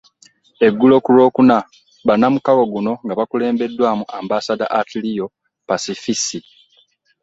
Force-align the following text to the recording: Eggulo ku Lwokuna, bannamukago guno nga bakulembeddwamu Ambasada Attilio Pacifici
Eggulo 0.65 0.95
ku 1.03 1.09
Lwokuna, 1.15 1.57
bannamukago 2.07 2.63
guno 2.73 2.91
nga 3.03 3.13
bakulembeddwamu 3.19 4.03
Ambasada 4.19 4.65
Attilio 4.79 5.25
Pacifici 5.67 6.39